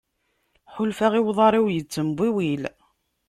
[0.73, 2.63] Ḥulfaɣ i uḍar-iw yettembiwil.